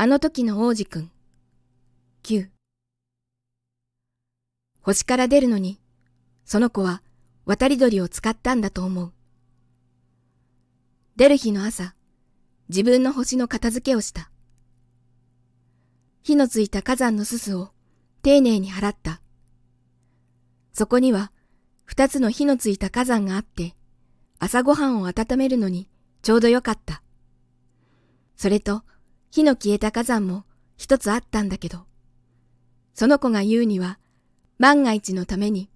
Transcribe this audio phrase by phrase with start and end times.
[0.00, 1.10] あの時の王子くん。
[2.22, 2.48] 9。
[4.80, 5.80] 星から出るのに、
[6.44, 7.02] その子は
[7.46, 9.12] 渡り鳥を使ったんだと思う。
[11.16, 11.96] 出る日の朝、
[12.68, 14.30] 自分の星の片付けをした。
[16.22, 17.70] 火のついた火山のすすを
[18.22, 19.20] 丁寧に払った。
[20.78, 21.32] そこには
[21.86, 23.74] 二つの火のついた火山があって、
[24.38, 25.88] 朝ごはんを温めるのに
[26.22, 27.02] ちょうどよかった。
[28.36, 28.84] それと、
[29.32, 30.44] 火の消えた火山も
[30.76, 31.80] 一つあったんだけど、
[32.94, 33.98] その子が言うには、
[34.60, 35.68] 万が一のために、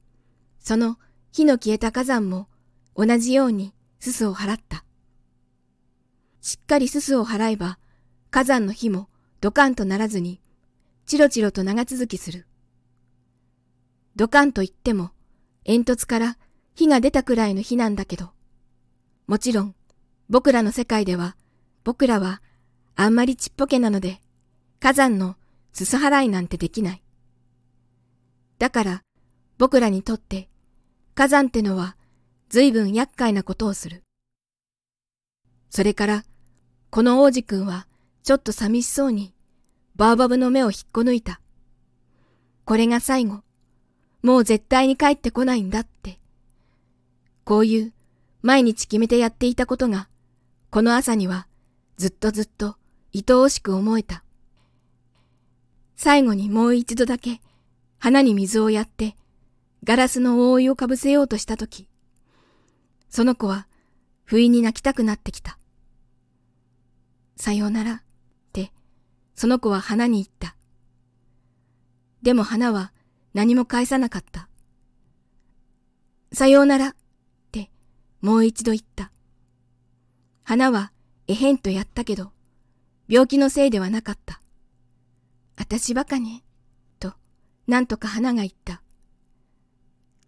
[0.60, 1.00] その
[1.32, 2.46] 火の消えた火山も
[2.94, 4.84] 同じようにすすを払った。
[6.42, 7.80] しっかりすすを払えば、
[8.30, 9.08] 火山の火も
[9.40, 10.40] ドカンとならずに、
[11.06, 12.46] チロチロと長続きする。
[14.16, 15.10] ドカンと言っても、
[15.64, 16.38] 煙突から
[16.74, 18.30] 火が出たくらいの火なんだけど、
[19.26, 19.74] もちろん、
[20.28, 21.36] 僕らの世界では、
[21.84, 22.42] 僕らは
[22.94, 24.20] あんまりちっぽけなので、
[24.80, 25.36] 火山の
[25.72, 27.02] すす払いなんてできない。
[28.58, 29.02] だから、
[29.58, 30.48] 僕らにとって
[31.14, 31.96] 火山ってのは
[32.48, 34.02] 随分厄介なことをする。
[35.70, 36.24] それから、
[36.90, 37.86] この王子くんは
[38.22, 39.34] ちょっと寂しそうに
[39.96, 41.40] バーバブの目を引っこ抜いた。
[42.64, 43.42] これが最後。
[44.22, 46.18] もう絶対に帰ってこないんだって。
[47.44, 47.92] こういう
[48.40, 50.08] 毎日決めてやっていたことが、
[50.70, 51.46] この朝には
[51.96, 52.76] ずっとずっと
[53.14, 54.24] 愛おしく思えた。
[55.96, 57.40] 最後にもう一度だけ
[57.98, 59.14] 花に水をやって
[59.84, 61.88] ガラスの覆いをかぶせようとしたとき、
[63.08, 63.66] その子は
[64.24, 65.58] 不意に泣きたくなってきた。
[67.36, 68.02] さようならっ
[68.52, 68.72] て、
[69.34, 70.56] その子は花に言った。
[72.22, 72.92] でも花は
[73.34, 74.48] 何も返さなかった。
[76.32, 76.94] さようならっ
[77.50, 77.70] て
[78.20, 79.10] もう一度言った。
[80.44, 80.92] 花は
[81.28, 82.32] えへんとやったけど、
[83.08, 84.40] 病気のせいではなかった。
[85.56, 86.42] あたしバカね、
[86.98, 87.14] と、
[87.66, 88.82] なんとか花が言った。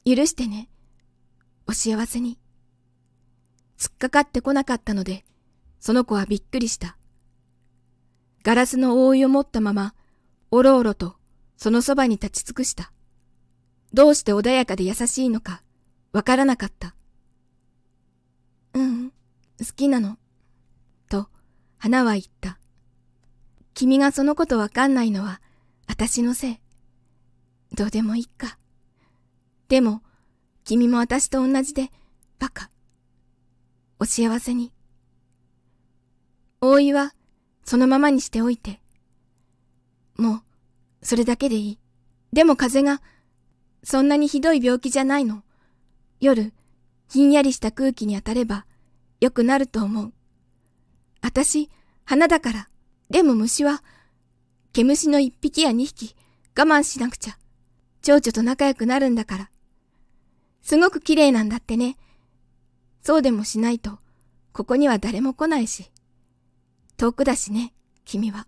[0.06, 0.68] 許してね。
[1.66, 2.38] お幸せに。
[3.78, 5.24] 突っかかってこなかったので、
[5.80, 6.96] その子はびっくりした。
[8.42, 9.94] ガラスの覆いを持ったまま、
[10.50, 11.16] おろおろと
[11.56, 12.92] そのそばに立ち尽くした。
[13.94, 15.62] どうして穏やかで優しいのか、
[16.12, 16.96] わからなかった。
[18.72, 19.14] うん、好
[19.76, 20.18] きなの。
[21.08, 21.28] と、
[21.78, 22.58] 花は言った。
[23.72, 25.40] 君がそのことわかんないのは、
[25.86, 26.58] 私のせい。
[27.76, 28.58] どうでもいいか。
[29.68, 30.02] でも、
[30.64, 31.92] 君も私と同じで、
[32.40, 32.70] バカ。
[34.00, 34.72] お幸せに。
[36.60, 37.14] 大井は、
[37.64, 38.80] そのままにしておいて。
[40.16, 40.42] もう、
[41.00, 41.78] それだけでいい。
[42.32, 43.00] でも風が、
[43.84, 45.42] そんなにひどい病気じゃないの。
[46.18, 46.54] 夜、
[47.08, 48.64] ひんやりした空気に当たれば、
[49.20, 50.12] よくなると思う。
[51.20, 51.70] あたし、
[52.04, 52.68] 花だから。
[53.10, 53.82] でも虫は、
[54.72, 56.16] 毛虫の一匹や二匹、
[56.58, 57.38] 我慢しなくちゃ。
[58.00, 59.50] 蝶々と仲良くなるんだから。
[60.62, 61.96] すごく綺麗なんだってね。
[63.02, 63.98] そうでもしないと、
[64.54, 65.90] ここには誰も来ないし。
[66.96, 67.74] 遠くだしね、
[68.06, 68.46] 君は。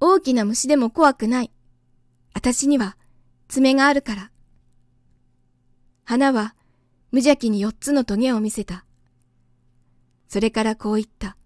[0.00, 1.52] 大きな虫でも怖くない。
[2.34, 2.96] 私には
[3.52, 4.30] 爪があるから。
[6.04, 6.54] 花は
[7.10, 8.86] 無邪気に四つのトゲを見せた。
[10.26, 11.36] それからこう言った。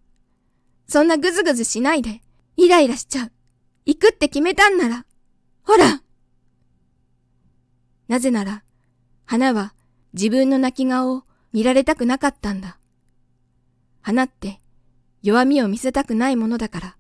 [0.87, 2.21] そんなぐずぐずしないで、
[2.57, 3.33] イライラしちゃう。
[3.87, 5.05] 行くって決めたんなら、
[5.65, 6.01] ほら
[8.07, 8.63] なぜなら、
[9.25, 9.75] 花は
[10.13, 12.79] 自分の泣き顔を見られたくなかったんだ。
[14.01, 14.61] 花って
[15.25, 16.97] 弱みを見せたくないものだから。